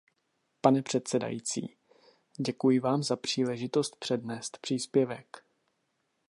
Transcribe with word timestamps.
Pane 0.61 0.81
předsedající, 0.81 1.77
děkuji 2.39 2.79
vám 2.79 3.03
za 3.03 3.15
příležitost 3.15 3.95
přednést 3.99 4.57
příspěvek. 4.57 5.43